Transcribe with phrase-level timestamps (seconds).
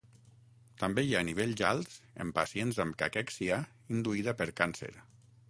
[0.83, 3.61] També hi ha nivells alts en pacients amb caquèxia
[3.99, 4.93] induïda per càncer.